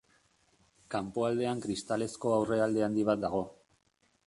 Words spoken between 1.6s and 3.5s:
kristalezko aurrealde handi bat dago.